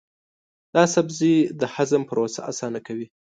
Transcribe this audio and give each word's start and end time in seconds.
دا 0.75 0.83
سبزی 0.95 1.35
د 1.59 1.61
هضم 1.75 2.01
پروسه 2.09 2.39
اسانه 2.51 2.79
کوي. 2.87 3.07